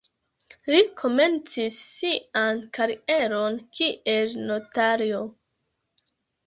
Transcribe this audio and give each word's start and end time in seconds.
Li 0.69 0.79
komencis 1.01 1.77
sian 1.91 2.65
karieron 2.79 3.61
kiel 3.79 4.35
notario. 4.51 5.23